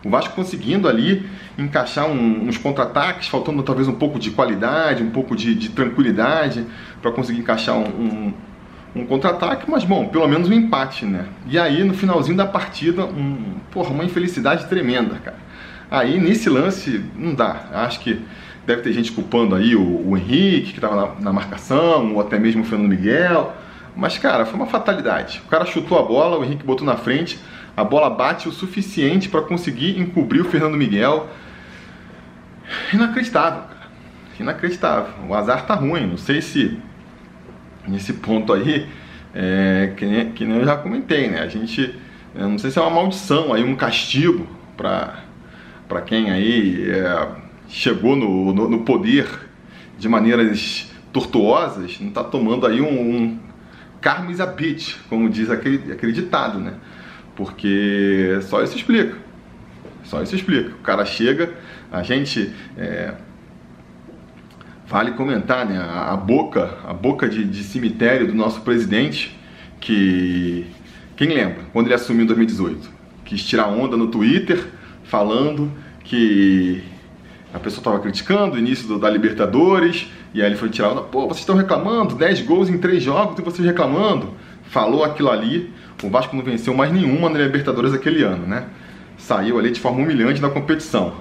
O 0.03 0.09
Vasco 0.09 0.33
conseguindo 0.33 0.87
ali 0.87 1.25
encaixar 1.57 2.07
um, 2.07 2.47
uns 2.47 2.57
contra-ataques, 2.57 3.27
faltando 3.27 3.61
talvez 3.61 3.87
um 3.87 3.93
pouco 3.93 4.17
de 4.17 4.31
qualidade, 4.31 5.03
um 5.03 5.11
pouco 5.11 5.35
de, 5.35 5.53
de 5.53 5.69
tranquilidade 5.69 6.65
para 7.01 7.11
conseguir 7.11 7.39
encaixar 7.39 7.75
um, 7.77 7.83
um, 7.83 8.33
um 8.95 9.05
contra-ataque, 9.05 9.69
mas 9.69 9.83
bom, 9.83 10.07
pelo 10.07 10.27
menos 10.27 10.49
um 10.49 10.53
empate, 10.53 11.05
né? 11.05 11.25
E 11.47 11.57
aí 11.57 11.83
no 11.83 11.93
finalzinho 11.93 12.35
da 12.35 12.47
partida, 12.47 13.05
um, 13.05 13.55
porra, 13.71 13.91
uma 13.91 14.03
infelicidade 14.03 14.65
tremenda, 14.65 15.15
cara. 15.15 15.37
Aí 15.91 16.17
nesse 16.17 16.49
lance 16.49 17.03
não 17.17 17.35
dá. 17.35 17.65
Acho 17.73 17.99
que 17.99 18.21
deve 18.65 18.81
ter 18.81 18.93
gente 18.93 19.11
culpando 19.11 19.55
aí 19.55 19.75
o, 19.75 20.09
o 20.09 20.17
Henrique, 20.17 20.71
que 20.71 20.77
estava 20.77 20.95
na, 20.95 21.19
na, 21.19 21.33
marcação, 21.33 22.13
ou 22.13 22.21
até 22.21 22.39
mesmo 22.39 22.61
o 22.61 22.65
Fernando 22.65 22.87
Miguel. 22.87 23.53
Mas, 23.93 24.17
cara, 24.17 24.45
foi 24.45 24.55
uma 24.55 24.67
fatalidade. 24.67 25.41
O 25.45 25.49
cara 25.49 25.65
chutou 25.65 25.99
a 25.99 26.03
bola, 26.03 26.37
o 26.37 26.45
Henrique 26.45 26.63
botou 26.63 26.85
na 26.85 26.95
frente, 26.95 27.37
a 27.75 27.83
bola 27.83 28.09
bate 28.09 28.47
o 28.47 28.53
suficiente 28.53 29.27
para 29.27 29.41
conseguir 29.41 29.99
encobrir 29.99 30.39
o 30.39 30.45
Fernando 30.45 30.77
Miguel. 30.77 31.27
Inacreditável, 32.93 33.63
cara. 33.63 33.91
Inacreditável. 34.39 35.13
O 35.27 35.35
azar 35.35 35.65
tá 35.65 35.75
ruim. 35.75 36.07
Não 36.07 36.17
sei 36.17 36.41
se 36.41 36.79
nesse 37.85 38.13
ponto 38.13 38.53
aí, 38.53 38.87
é, 39.35 39.91
que, 39.97 40.05
nem, 40.05 40.31
que 40.31 40.45
nem 40.45 40.59
eu 40.59 40.65
já 40.65 40.77
comentei, 40.77 41.29
né? 41.29 41.41
A 41.41 41.47
gente, 41.47 41.93
não 42.33 42.57
sei 42.57 42.71
se 42.71 42.79
é 42.79 42.81
uma 42.81 42.91
maldição 42.91 43.53
aí, 43.53 43.61
um 43.61 43.75
castigo 43.75 44.47
para 44.77 45.30
quem 45.99 46.31
aí 46.31 46.89
é, 46.89 47.27
chegou 47.67 48.15
no, 48.15 48.53
no, 48.53 48.69
no, 48.69 48.79
poder 48.83 49.27
de 49.97 50.07
maneiras 50.07 50.89
tortuosas, 51.11 51.99
não 51.99 52.07
está 52.07 52.23
tomando 52.23 52.65
aí 52.65 52.79
um, 52.79 52.87
um 52.87 53.39
karma 53.99 54.31
is 54.31 54.39
a 54.39 54.45
bitch, 54.45 54.95
como 55.09 55.29
diz 55.29 55.49
aquele, 55.49 55.91
aquele 55.91 56.13
ditado, 56.13 56.59
né? 56.59 56.75
Porque 57.35 58.39
só 58.43 58.63
isso 58.63 58.77
explica. 58.77 59.17
Só 60.03 60.21
isso 60.21 60.35
explica. 60.35 60.69
O 60.69 60.79
cara 60.79 61.05
chega, 61.05 61.53
a 61.91 62.01
gente. 62.03 62.51
É, 62.77 63.13
vale 64.87 65.11
comentar, 65.11 65.65
né? 65.65 65.77
A, 65.77 66.13
a 66.13 66.17
boca, 66.17 66.77
a 66.85 66.93
boca 66.93 67.27
de, 67.27 67.43
de, 67.43 67.63
cemitério 67.63 68.27
do 68.27 68.33
nosso 68.33 68.61
presidente, 68.61 69.37
que. 69.79 70.65
Quem 71.15 71.29
lembra? 71.29 71.63
Quando 71.71 71.87
ele 71.87 71.93
assumiu 71.93 72.23
em 72.23 72.27
2018? 72.27 72.89
Quis 73.25 73.43
tirar 73.43 73.67
onda 73.67 73.95
no 73.95 74.07
Twitter 74.07 74.67
falando 75.11 75.69
que 76.05 76.81
a 77.53 77.59
pessoa 77.59 77.81
estava 77.81 77.99
criticando 77.99 78.55
o 78.55 78.57
início 78.57 78.87
do, 78.87 78.97
da 78.97 79.09
Libertadores, 79.09 80.09
e 80.33 80.41
aí 80.41 80.47
ele 80.47 80.55
foi 80.55 80.69
tirar 80.69 80.91
onda, 80.91 81.01
pô, 81.01 81.27
vocês 81.27 81.39
estão 81.39 81.53
reclamando, 81.53 82.15
10 82.15 82.43
gols 82.43 82.69
em 82.69 82.77
3 82.77 83.03
jogos 83.03 83.37
e 83.37 83.41
vocês 83.41 83.67
reclamando. 83.67 84.33
Falou 84.69 85.03
aquilo 85.03 85.29
ali, 85.29 85.69
o 86.01 86.09
Vasco 86.09 86.33
não 86.33 86.41
venceu 86.41 86.73
mais 86.73 86.93
nenhuma 86.93 87.29
na 87.29 87.39
Libertadores 87.39 87.93
aquele 87.93 88.23
ano, 88.23 88.47
né? 88.47 88.67
Saiu 89.17 89.59
ali 89.59 89.71
de 89.71 89.81
forma 89.81 89.99
humilhante 90.01 90.39
da 90.39 90.49
competição. 90.49 91.13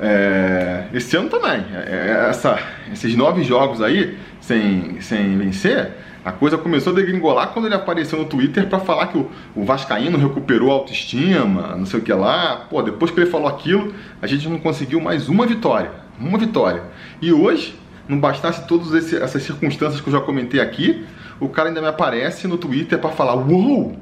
É, 0.00 0.86
esse 0.94 1.14
ano 1.14 1.28
também. 1.28 1.66
É, 1.70 2.28
essa, 2.30 2.58
esses 2.90 3.14
nove 3.14 3.44
jogos 3.44 3.82
aí, 3.82 4.16
sem, 4.40 5.02
sem 5.02 5.36
vencer, 5.36 5.90
a 6.24 6.30
coisa 6.30 6.56
começou 6.56 6.92
a 6.92 6.96
degringolar 6.96 7.48
quando 7.48 7.66
ele 7.66 7.74
apareceu 7.74 8.18
no 8.18 8.24
Twitter 8.24 8.68
para 8.68 8.78
falar 8.78 9.08
que 9.08 9.18
o, 9.18 9.28
o 9.56 9.64
Vascaíno 9.64 10.16
recuperou 10.16 10.70
a 10.70 10.74
autoestima, 10.74 11.74
não 11.76 11.84
sei 11.84 11.98
o 11.98 12.02
que 12.02 12.12
lá. 12.12 12.66
Pô, 12.70 12.80
depois 12.80 13.10
que 13.10 13.18
ele 13.18 13.28
falou 13.28 13.48
aquilo, 13.48 13.92
a 14.20 14.26
gente 14.26 14.48
não 14.48 14.58
conseguiu 14.58 15.00
mais 15.00 15.28
uma 15.28 15.46
vitória. 15.46 15.90
Uma 16.20 16.38
vitória. 16.38 16.84
E 17.20 17.32
hoje, 17.32 17.74
não 18.08 18.20
bastasse 18.20 18.66
todas 18.68 19.12
essas 19.12 19.42
circunstâncias 19.42 20.00
que 20.00 20.08
eu 20.08 20.12
já 20.12 20.20
comentei 20.20 20.60
aqui, 20.60 21.04
o 21.40 21.48
cara 21.48 21.68
ainda 21.68 21.80
me 21.80 21.88
aparece 21.88 22.46
no 22.46 22.56
Twitter 22.56 22.98
para 22.98 23.10
falar: 23.10 23.34
Uou! 23.34 23.96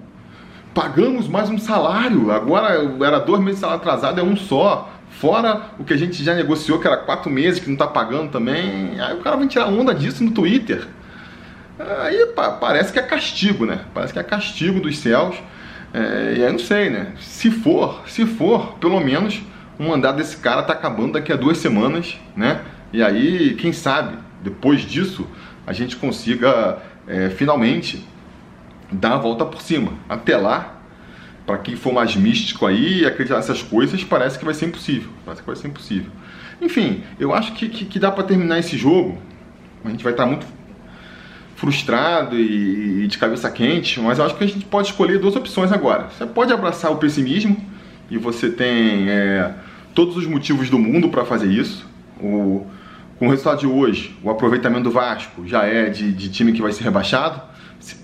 Pagamos 0.75 1.27
mais 1.27 1.49
um 1.49 1.59
salário, 1.59 2.31
agora 2.31 2.75
era 3.05 3.19
dois 3.19 3.41
meses 3.41 3.57
de 3.57 3.61
salário 3.63 3.81
atrasado, 3.81 4.21
é 4.21 4.23
um 4.23 4.37
só. 4.37 4.91
Fora 5.11 5.71
o 5.79 5.85
que 5.85 5.93
a 5.93 5.97
gente 5.97 6.23
já 6.23 6.35
negociou, 6.35 6.79
que 6.79 6.87
era 6.87 6.97
quatro 6.99 7.31
meses, 7.31 7.59
que 7.59 7.67
não 7.67 7.75
está 7.75 7.87
pagando 7.87 8.31
também. 8.31 9.01
Aí 9.01 9.15
o 9.15 9.21
cara 9.21 9.37
vem 9.37 9.49
tirar 9.49 9.67
onda 9.67 9.93
disso 9.93 10.23
no 10.23 10.31
Twitter. 10.31 10.87
Aí 12.03 12.27
parece 12.61 12.93
que 12.93 12.99
é 12.99 13.03
castigo, 13.03 13.65
né? 13.65 13.81
Parece 13.95 14.13
que 14.13 14.19
é 14.19 14.23
castigo 14.23 14.81
dos 14.81 14.99
céus. 14.99 15.37
É, 15.93 16.35
e 16.39 16.45
aí 16.45 16.53
não 16.53 16.59
sei, 16.59 16.91
né? 16.91 17.13
Se 17.19 17.51
for, 17.51 18.03
se 18.07 18.27
for, 18.27 18.75
pelo 18.79 19.01
menos 19.01 19.41
o 19.79 19.85
mandado 19.85 20.19
desse 20.19 20.37
cara 20.37 20.63
tá 20.63 20.73
acabando 20.75 21.13
daqui 21.13 21.33
a 21.33 21.37
duas 21.37 21.59
semanas, 21.59 22.19
né? 22.37 22.61
E 22.93 23.03
aí, 23.03 23.55
quem 23.55 23.73
sabe, 23.73 24.19
depois 24.43 24.83
disso, 24.83 25.27
a 25.67 25.73
gente 25.73 25.97
consiga 25.97 26.79
é, 27.07 27.31
finalmente 27.31 28.07
dar 28.93 29.15
a 29.15 29.17
volta 29.17 29.45
por 29.45 29.63
cima. 29.63 29.93
Até 30.09 30.37
lá, 30.37 30.81
para 31.47 31.59
quem 31.59 31.77
for 31.77 31.93
mais 31.93 32.15
místico 32.15 32.67
aí 32.67 33.01
e 33.01 33.07
acreditar 33.07 33.37
nessas 33.37 33.63
coisas, 33.63 34.05
parece 34.05 34.39
que 34.39 34.45
vai 34.45 34.55
ser 34.55 34.67
impossível. 34.67 35.11
Parece 35.25 35.43
que 35.43 35.47
vai 35.47 35.57
ser 35.57 35.69
impossível. 35.69 36.11
Enfim, 36.61 37.03
eu 37.19 37.33
acho 37.33 37.55
que, 37.55 37.69
que, 37.69 37.85
que 37.87 37.99
dá 37.99 38.11
para 38.11 38.25
terminar 38.25 38.59
esse 38.59 38.77
jogo. 38.77 39.19
A 39.85 39.89
gente 39.89 40.05
vai 40.05 40.13
estar 40.13 40.27
muito 40.27 40.47
frustrado 41.61 42.41
e, 42.41 43.05
e, 43.05 43.07
de 43.07 43.19
cabeça 43.19 43.51
quente, 43.51 44.01
mas 44.01 44.19
eu 44.19 44.25
acho 44.25 44.35
que 44.35 44.43
a 44.43 44.47
gente 44.47 44.65
pode 44.65 44.89
escolher 44.89 45.19
duas 45.19 45.37
opções 45.37 45.71
agora. 45.71 46.09
Você 46.09 46.25
pode 46.25 46.51
abraçar 46.51 46.91
o 46.91 46.97
pessimismo 46.97 47.55
e 48.11 48.17
você 48.17 48.49
tem 48.49 49.11
é, 49.11 49.53
todos 49.95 50.17
os 50.17 50.27
motivos 50.27 50.71
do 50.71 50.79
mundo 50.79 51.11
para 51.11 51.23
fazer 51.27 51.49
isso. 51.49 51.87
O, 52.19 52.67
com 53.19 53.27
o 53.27 53.31
resultado 53.31 53.61
de 53.61 53.67
hoje, 53.67 54.17
o 54.23 54.31
aproveitamento 54.31 54.85
do 54.85 54.91
Vasco 54.91 55.47
já 55.47 55.67
é 55.67 55.91
de, 55.91 56.11
de 56.13 56.31
time 56.31 56.55
que 56.55 56.63
vai 56.63 56.73
ser 56.73 56.83
rebaixado. 56.83 57.43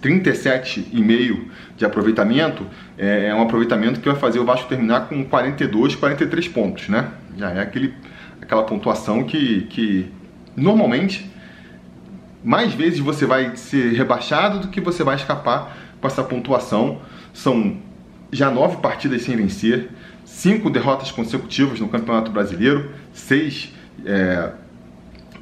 37,5% 0.03 1.45
de 1.79 1.85
aproveitamento 1.85 2.67
é, 2.99 3.29
é, 3.29 3.35
um 3.35 3.41
aproveitamento 3.41 4.01
que 4.01 4.09
vai 4.09 4.19
fazer 4.19 4.39
o 4.39 4.45
Vasco 4.45 4.69
terminar 4.69 5.09
com 5.09 5.25
42, 5.25 5.95
43 5.95 6.49
pontos, 6.49 6.89
né? 6.89 7.09
Já 7.39 7.51
é 7.53 7.61
aquele, 7.61 7.95
aquela 8.41 8.65
pontuação 8.65 9.25
que, 9.25 9.63
que 9.71 10.11
normalmente 10.55 11.31
mais 12.45 12.73
vezes 12.75 13.01
você 13.01 13.27
vai 13.27 13.57
ser 13.57 13.93
rebaixado 13.93 14.61
do 14.61 14.69
que 14.69 14.81
você 14.81 15.03
vai 15.03 15.17
escapar 15.17 15.77
com 16.01 16.07
essa 16.07 16.23
pontuação. 16.23 17.01
São 17.33 17.79
já 18.33 18.51
nove 18.51 18.79
partidas 18.79 19.23
sem 19.23 19.37
vencer, 19.37 19.89
cinco 20.25 20.69
derrotas 20.71 21.11
consecutivas 21.11 21.81
no 21.81 21.89
Campeonato 21.89 22.31
Brasileiro, 22.31 22.91
seis 23.13 23.73
é, 24.05 24.51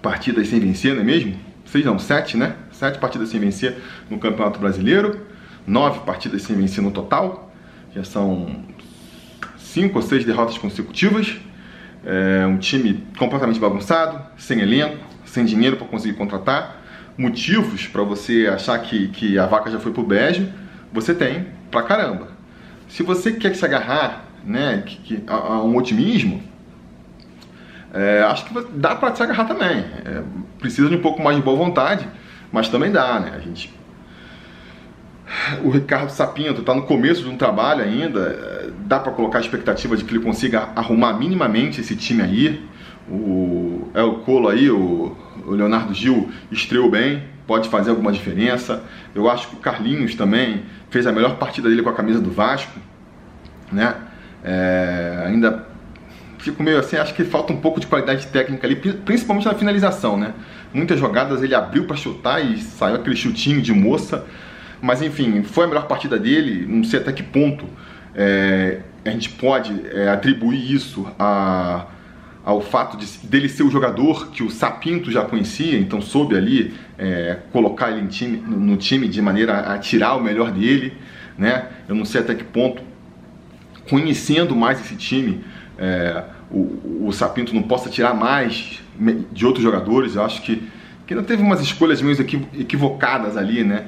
partidas 0.03 0.49
sem 0.49 0.61
vencer, 0.61 0.95
não 0.95 1.03
é 1.03 1.05
mesmo? 1.05 1.35
Seis 1.65 1.85
não, 1.85 1.99
sete, 1.99 2.37
né? 2.37 2.55
Sete 2.71 2.99
partidas 2.99 3.31
sem 3.31 3.41
vencer 3.41 3.77
no 4.11 4.19
Campeonato 4.19 4.61
Brasileiro, 4.61 5.27
nove 5.67 6.01
partidas 6.01 6.43
sem 6.43 6.55
vencer 6.57 6.83
no 6.83 6.91
total, 6.91 7.53
já 7.95 8.05
são 8.05 8.65
cinco 9.57 9.99
ou 9.99 10.03
seis 10.03 10.25
derrotas 10.25 10.59
consecutivas. 10.59 11.37
É 12.07 12.47
um 12.47 12.59
time 12.59 13.03
completamente 13.19 13.59
bagunçado, 13.59 14.21
sem 14.37 14.61
elenco, 14.61 15.05
sem 15.25 15.45
dinheiro 15.45 15.77
para 15.77 15.87
conseguir 15.87 16.15
contratar. 16.15 16.84
Motivos 17.17 17.87
para 17.87 18.03
você 18.03 18.49
achar 18.53 18.79
que, 18.81 19.09
que 19.09 19.39
a 19.39 19.47
vaca 19.47 19.71
já 19.71 19.79
foi 19.79 19.93
pro 19.93 20.03
beijo, 20.03 20.49
você 20.93 21.15
tem 21.15 21.47
pra 21.71 21.83
caramba. 21.83 22.29
Se 22.89 23.03
você 23.03 23.33
quer 23.33 23.55
se 23.55 23.65
agarrar 23.65 24.25
né, 24.45 24.83
que, 24.85 24.97
que, 24.99 25.23
a, 25.27 25.35
a 25.35 25.65
um 25.65 25.77
otimismo, 25.77 26.43
é, 27.93 28.23
acho 28.23 28.47
que 28.47 28.67
dá 28.73 28.97
para 28.97 29.15
se 29.15 29.23
agarrar 29.23 29.45
também. 29.45 29.79
É, 30.05 30.23
precisa 30.59 30.89
de 30.89 30.97
um 30.97 31.01
pouco 31.01 31.23
mais 31.23 31.37
de 31.37 31.43
boa 31.43 31.57
vontade, 31.57 32.09
mas 32.51 32.69
também 32.69 32.91
dá, 32.91 33.21
né? 33.21 33.33
A 33.37 33.39
gente. 33.39 33.73
O 35.65 35.71
Ricardo 35.71 36.11
Sapinto 36.11 36.61
está 36.61 36.75
no 36.75 36.83
começo 36.83 37.23
de 37.23 37.29
um 37.29 37.37
trabalho 37.37 37.83
ainda, 37.83 38.21
é, 38.21 38.71
dá 38.87 38.99
para 38.99 39.13
colocar 39.13 39.39
a 39.39 39.41
expectativa 39.41 39.97
de 39.97 40.05
que 40.05 40.13
ele 40.13 40.23
consiga 40.23 40.69
arrumar 40.75 41.15
minimamente 41.15 41.81
esse 41.81 41.95
time 41.95 42.23
aí. 42.23 42.69
O 43.09 43.89
El 43.95 44.21
Colo 44.21 44.49
aí, 44.49 44.71
o, 44.71 45.17
o 45.47 45.53
Leonardo 45.53 45.93
Gil 45.95 46.31
estreou 46.51 46.91
bem, 46.91 47.25
pode 47.47 47.69
fazer 47.69 47.91
alguma 47.91 48.13
diferença. 48.13 48.83
Eu 49.15 49.29
acho 49.31 49.49
que 49.49 49.57
o 49.57 49.59
Carlinhos 49.59 50.15
também 50.15 50.63
fez 50.91 51.07
a 51.07 51.13
melhor 51.13 51.37
partida 51.37 51.69
dele 51.69 51.83
com 51.83 51.91
a 51.91 51.95
camisa 51.95 52.21
do 52.21 52.31
Vasco, 52.31 52.79
né? 53.73 53.95
É, 54.43 55.25
ainda 55.27 55.67
fico 56.39 56.63
meio 56.63 56.79
assim, 56.79 56.97
acho 56.97 57.15
que 57.15 57.25
falta 57.25 57.53
um 57.53 57.57
pouco 57.57 57.81
de 57.81 57.87
qualidade 57.87 58.27
técnica 58.27 58.67
ali, 58.67 58.77
principalmente 58.77 59.47
na 59.47 59.55
finalização, 59.55 60.19
né? 60.19 60.35
Muitas 60.73 61.01
jogadas 61.01 61.43
ele 61.43 61.55
abriu 61.55 61.87
para 61.87 61.97
chutar 61.97 62.45
e 62.45 62.59
saiu 62.59 62.97
aquele 62.97 63.17
chutinho 63.17 63.63
de 63.63 63.73
moça. 63.73 64.25
Mas 64.83 65.01
enfim, 65.01 65.43
foi 65.43 65.65
a 65.65 65.67
melhor 65.67 65.87
partida 65.87 66.19
dele, 66.19 66.67
não 66.69 66.85
sei 66.85 67.01
até 67.01 67.11
que 67.11 67.23
ponto 67.23 67.65
é, 68.15 68.81
a 69.05 69.11
gente 69.11 69.31
pode 69.31 69.75
é, 69.91 70.09
atribuir 70.09 70.73
isso 70.73 71.07
a, 71.19 71.87
ao 72.45 72.61
fato 72.61 72.97
de, 72.97 73.07
dele 73.27 73.49
ser 73.49 73.63
o 73.63 73.71
jogador 73.71 74.31
que 74.31 74.43
o 74.43 74.51
Sapinto 74.51 75.11
já 75.11 75.25
conhecia, 75.25 75.79
então 75.79 76.01
soube 76.03 76.37
ali 76.37 76.75
é, 76.99 77.39
colocar 77.51 77.91
ele 77.91 78.07
time, 78.07 78.37
no, 78.37 78.59
no, 78.59 78.77
time 78.77 79.09
de 79.09 79.23
maneira 79.23 79.73
a 79.73 79.79
tirar 79.79 80.15
o 80.15 80.23
melhor 80.23 80.51
dele, 80.51 80.93
né? 81.39 81.69
Eu 81.89 81.95
não 81.95 82.05
sei 82.05 82.21
até 82.21 82.35
que 82.35 82.45
ponto, 82.45 82.83
conhecendo 83.89 84.55
mais 84.55 84.79
esse 84.81 84.95
time, 84.95 85.43
é, 85.79 86.23
o, 86.51 87.07
o 87.09 87.13
Sapinto 87.13 87.55
não 87.55 87.63
possa 87.63 87.89
tirar 87.89 88.15
mais 88.15 88.83
de 89.33 89.47
outros 89.47 89.65
jogadores. 89.65 90.15
Eu 90.15 90.23
acho 90.23 90.43
que, 90.43 90.63
que 91.07 91.15
ainda 91.15 91.27
teve 91.27 91.43
umas 91.43 91.61
escolhas 91.61 92.01
meio 92.03 92.21
equivocadas 92.21 93.37
ali, 93.37 93.65
né? 93.65 93.87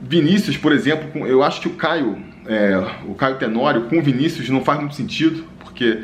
Vinícius, 0.00 0.56
por 0.56 0.72
exemplo, 0.72 1.26
eu 1.26 1.42
acho 1.42 1.60
que 1.60 1.68
o 1.68 1.72
Caio, 1.72 2.18
é, 2.46 2.76
o 3.06 3.14
Caio 3.14 3.36
Tenório 3.36 3.82
com 3.82 3.98
o 3.98 4.02
Vinícius 4.02 4.48
não 4.48 4.64
faz 4.64 4.80
muito 4.80 4.94
sentido, 4.94 5.44
porque 5.58 6.02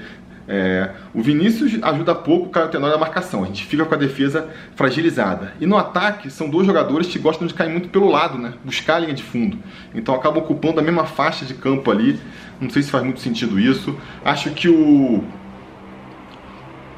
é, 0.49 0.91
o 1.13 1.21
Vinícius 1.21 1.83
ajuda 1.83 2.15
pouco 2.15 2.47
o 2.47 2.51
Caio 2.51 2.69
Tenório 2.69 2.95
na 2.95 3.01
marcação, 3.01 3.43
a 3.43 3.47
gente 3.47 3.65
fica 3.65 3.85
com 3.85 3.95
a 3.95 3.99
defesa 3.99 4.49
fragilizada. 4.77 5.53
E 5.61 5.67
no 5.67 5.77
ataque, 5.77 6.31
são 6.31 6.49
dois 6.49 6.67
jogadores 6.67 7.09
que 7.09 7.19
gostam 7.19 7.47
de 7.47 7.55
cair 7.55 7.71
muito 7.71 7.89
pelo 7.89 8.09
lado, 8.09 8.39
né? 8.39 8.55
buscar 8.65 8.97
a 8.97 8.99
linha 9.01 9.15
de 9.15 9.23
fundo. 9.23 9.59
Então 9.95 10.15
acabam 10.15 10.43
ocupando 10.43 10.79
a 10.79 10.83
mesma 10.83 11.05
faixa 11.05 11.45
de 11.45 11.55
campo 11.55 11.91
ali. 11.91 12.19
Não 12.61 12.71
sei 12.71 12.83
se 12.83 12.91
faz 12.91 13.03
muito 13.03 13.21
sentido 13.21 13.59
isso. 13.59 13.97
Acho 14.25 14.51
que 14.51 14.69
o 14.69 15.25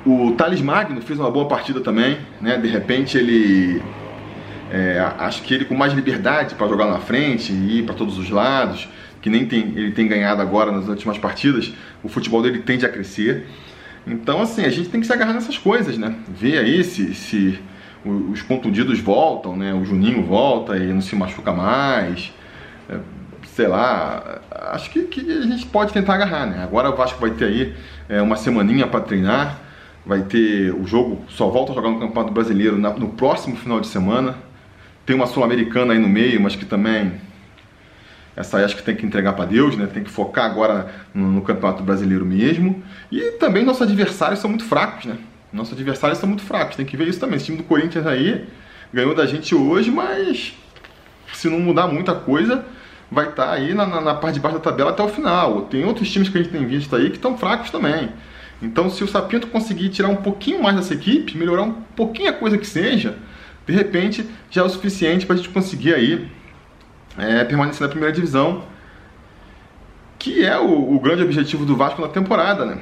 o 0.06 0.32
Thales 0.32 0.62
Magno 0.62 1.02
fez 1.02 1.18
uma 1.18 1.30
boa 1.30 1.46
partida 1.46 1.80
também, 1.80 2.16
né? 2.40 2.56
De 2.56 2.68
repente 2.68 3.18
ele 3.18 3.82
é, 4.70 5.12
acho 5.18 5.42
que 5.42 5.52
ele 5.52 5.64
com 5.64 5.74
mais 5.74 5.92
liberdade 5.92 6.54
para 6.54 6.68
jogar 6.68 6.86
na 6.86 6.98
frente 6.98 7.52
e 7.52 7.78
ir 7.78 7.82
para 7.84 7.94
todos 7.94 8.18
os 8.18 8.30
lados. 8.30 8.88
Que 9.20 9.28
nem 9.28 9.46
tem, 9.46 9.72
ele 9.76 9.92
tem 9.92 10.06
ganhado 10.06 10.40
agora 10.40 10.70
nas 10.70 10.88
últimas 10.88 11.18
partidas, 11.18 11.72
o 12.02 12.08
futebol 12.08 12.42
dele 12.42 12.60
tende 12.60 12.86
a 12.86 12.88
crescer. 12.88 13.46
Então, 14.06 14.40
assim, 14.40 14.64
a 14.64 14.70
gente 14.70 14.88
tem 14.88 15.00
que 15.00 15.06
se 15.06 15.12
agarrar 15.12 15.34
nessas 15.34 15.58
coisas, 15.58 15.98
né? 15.98 16.14
Ver 16.28 16.58
aí 16.58 16.82
se, 16.82 17.14
se 17.14 17.58
os 18.04 18.42
contundidos 18.42 19.00
voltam, 19.00 19.56
né? 19.56 19.74
O 19.74 19.84
Juninho 19.84 20.22
volta 20.22 20.76
e 20.76 20.86
não 20.86 21.00
se 21.00 21.14
machuca 21.14 21.52
mais. 21.52 22.32
É, 22.88 22.98
sei 23.46 23.66
lá, 23.66 24.40
acho 24.72 24.90
que, 24.90 25.02
que, 25.02 25.20
a 25.20 25.42
gente 25.42 25.66
pode 25.66 25.92
tentar 25.92 26.14
agarrar, 26.14 26.46
né? 26.46 26.62
Agora 26.62 26.90
o 26.90 26.96
Vasco 26.96 27.20
vai 27.20 27.30
ter 27.30 27.44
aí 27.44 27.74
é, 28.08 28.22
uma 28.22 28.36
semaninha 28.36 28.86
para 28.86 29.00
treinar, 29.00 29.58
vai 30.06 30.22
ter 30.22 30.72
o 30.72 30.86
jogo, 30.86 31.24
só 31.28 31.48
volta 31.48 31.72
a 31.72 31.74
jogar 31.74 31.90
no 31.90 31.98
Campeonato 31.98 32.32
Brasileiro 32.32 32.78
na, 32.78 32.90
no 32.90 33.08
próximo 33.08 33.56
final 33.56 33.80
de 33.80 33.88
semana. 33.88 34.36
Tem 35.04 35.16
uma 35.16 35.26
Sul-Americana 35.26 35.92
aí 35.92 35.98
no 35.98 36.08
meio, 36.08 36.40
mas 36.40 36.54
que 36.54 36.64
também 36.64 37.12
essa 38.38 38.58
aí 38.58 38.64
acho 38.64 38.76
que 38.76 38.84
tem 38.84 38.94
que 38.94 39.04
entregar 39.04 39.32
para 39.32 39.46
Deus, 39.46 39.76
né? 39.76 39.88
Tem 39.92 40.04
que 40.04 40.10
focar 40.10 40.44
agora 40.44 40.88
no, 41.12 41.42
Campeonato 41.42 41.82
Brasileiro 41.82 42.24
mesmo. 42.24 42.80
E 43.10 43.32
também 43.32 43.64
nossos 43.64 43.82
adversários 43.82 44.38
são 44.38 44.48
muito 44.48 44.64
fracos, 44.64 45.06
né? 45.06 45.16
Nossos 45.52 45.72
adversários 45.72 46.20
são 46.20 46.28
muito 46.28 46.44
fracos, 46.44 46.76
tem 46.76 46.86
que 46.86 46.96
ver 46.96 47.08
isso 47.08 47.18
também. 47.18 47.36
Esse 47.36 47.46
time 47.46 47.58
do 47.58 47.64
Corinthians 47.64 48.06
aí 48.06 48.46
ganhou 48.94 49.12
da 49.12 49.26
gente 49.26 49.56
hoje, 49.56 49.90
mas 49.90 50.54
se 51.34 51.50
não 51.50 51.58
mudar 51.58 51.88
muita 51.88 52.14
coisa, 52.14 52.64
vai 53.10 53.28
estar 53.28 53.46
tá 53.46 53.52
aí 53.54 53.74
na, 53.74 53.84
na, 53.84 54.00
na, 54.00 54.14
parte 54.14 54.34
de 54.34 54.40
baixo 54.40 54.58
da 54.58 54.62
tabela 54.62 54.90
até 54.90 55.02
o 55.02 55.08
final. 55.08 55.62
Tem 55.62 55.84
outros 55.84 56.08
times 56.08 56.28
que 56.28 56.38
a 56.38 56.40
gente 56.40 56.52
tem 56.52 56.64
visto 56.64 56.94
aí 56.94 57.10
que 57.10 57.16
estão 57.16 57.36
fracos 57.36 57.70
também. 57.70 58.10
Então, 58.62 58.88
se 58.88 59.02
o 59.02 59.08
Sapinto 59.08 59.48
conseguir 59.48 59.88
tirar 59.88 60.10
um 60.10 60.16
pouquinho 60.16 60.62
mais 60.62 60.76
dessa 60.76 60.94
equipe, 60.94 61.36
melhorar 61.36 61.62
um 61.62 61.72
pouquinho 61.96 62.30
a 62.30 62.32
coisa 62.32 62.56
que 62.56 62.66
seja, 62.66 63.16
de 63.66 63.72
repente 63.72 64.24
já 64.48 64.62
é 64.62 64.64
o 64.64 64.68
suficiente 64.68 65.26
para 65.26 65.34
a 65.34 65.38
gente 65.38 65.48
conseguir 65.48 65.92
aí 65.92 66.37
é, 67.16 67.44
permanecer 67.44 67.82
na 67.82 67.88
primeira 67.88 68.14
divisão, 68.14 68.64
que 70.18 70.44
é 70.44 70.58
o, 70.58 70.94
o, 70.94 71.00
grande 71.00 71.22
objetivo 71.22 71.64
do 71.64 71.76
Vasco 71.76 72.02
na 72.02 72.08
temporada, 72.08 72.64
né? 72.66 72.78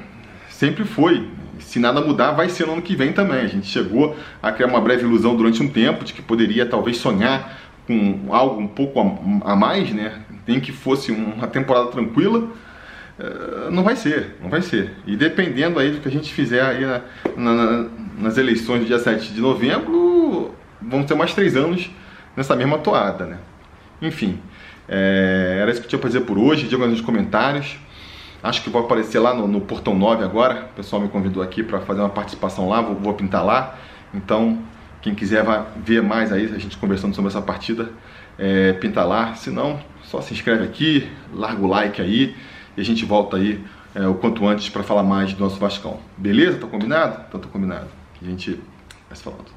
Sempre 0.48 0.84
foi. 0.84 1.28
Se 1.58 1.78
nada 1.78 2.00
mudar, 2.00 2.32
vai 2.32 2.48
ser 2.48 2.66
no 2.66 2.74
ano 2.74 2.82
que 2.82 2.96
vem 2.96 3.12
também. 3.12 3.40
A 3.40 3.46
gente 3.46 3.66
chegou 3.66 4.16
a 4.42 4.52
criar 4.52 4.68
uma 4.68 4.80
breve 4.80 5.04
ilusão 5.04 5.36
durante 5.36 5.62
um 5.62 5.68
tempo 5.68 6.04
de 6.04 6.12
que 6.12 6.22
poderia 6.22 6.66
talvez 6.66 6.96
sonhar 6.96 7.58
com 7.86 8.28
algo 8.30 8.60
um 8.60 8.66
pouco 8.66 9.00
a, 9.00 9.52
a 9.52 9.56
mais, 9.56 9.90
né? 9.92 10.22
Nem 10.46 10.60
que 10.60 10.72
fosse 10.72 11.12
uma 11.12 11.46
temporada 11.46 11.88
tranquila. 11.88 12.48
Uh, 13.18 13.70
não 13.70 13.82
vai 13.82 13.96
ser, 13.96 14.36
não 14.42 14.50
vai 14.50 14.60
ser. 14.60 14.92
E 15.06 15.16
dependendo 15.16 15.78
aí 15.78 15.90
do 15.90 16.00
que 16.00 16.08
a 16.08 16.10
gente 16.10 16.32
fizer 16.32 16.62
aí 16.62 16.84
na, 16.84 17.02
na, 17.36 17.86
nas 18.18 18.36
eleições 18.36 18.80
do 18.80 18.86
dia 18.86 18.98
7 18.98 19.32
de 19.32 19.40
novembro, 19.40 20.54
vamos 20.80 21.06
ter 21.06 21.14
mais 21.14 21.32
três 21.32 21.56
anos 21.56 21.90
nessa 22.36 22.54
mesma 22.54 22.78
toada, 22.78 23.24
né? 23.24 23.38
Enfim, 24.00 24.38
é, 24.88 25.58
era 25.60 25.70
isso 25.70 25.80
que 25.80 25.86
eu 25.86 25.90
tinha 25.90 25.98
para 25.98 26.08
dizer 26.08 26.22
por 26.22 26.38
hoje. 26.38 26.66
Diga 26.66 26.86
nos 26.86 27.00
comentários. 27.00 27.76
Acho 28.42 28.62
que 28.62 28.70
vou 28.70 28.82
aparecer 28.82 29.18
lá 29.18 29.34
no, 29.34 29.48
no 29.48 29.60
Portão 29.60 29.94
9 29.94 30.22
agora. 30.24 30.68
O 30.72 30.76
pessoal 30.76 31.02
me 31.02 31.08
convidou 31.08 31.42
aqui 31.42 31.62
para 31.62 31.80
fazer 31.80 32.00
uma 32.00 32.10
participação 32.10 32.68
lá. 32.68 32.80
Vou, 32.80 32.94
vou, 32.94 33.14
pintar 33.14 33.44
lá. 33.44 33.76
Então, 34.14 34.58
quem 35.02 35.14
quiser 35.14 35.42
vai 35.42 35.64
ver 35.76 36.02
mais 36.02 36.32
aí, 36.32 36.44
a 36.54 36.58
gente 36.58 36.76
conversando 36.76 37.14
sobre 37.14 37.30
essa 37.30 37.42
partida, 37.42 37.90
é, 38.38 38.72
pinta 38.74 39.04
lá. 39.04 39.34
Se 39.34 39.50
não, 39.50 39.80
só 40.04 40.20
se 40.20 40.32
inscreve 40.32 40.64
aqui, 40.64 41.10
larga 41.32 41.62
o 41.62 41.66
like 41.66 42.00
aí 42.00 42.36
e 42.76 42.80
a 42.80 42.84
gente 42.84 43.04
volta 43.04 43.36
aí 43.36 43.64
é, 43.94 44.06
o 44.06 44.14
quanto 44.14 44.46
antes 44.46 44.68
para 44.68 44.82
falar 44.82 45.02
mais 45.02 45.32
do 45.32 45.42
nosso 45.42 45.58
Vascão. 45.58 45.98
Beleza? 46.16 46.58
Tá 46.58 46.66
combinado? 46.66 47.24
Então 47.28 47.40
tá 47.40 47.48
combinado. 47.48 47.88
A 48.20 48.24
gente 48.24 48.60
vai 49.08 49.16
se 49.16 49.22
falando. 49.22 49.55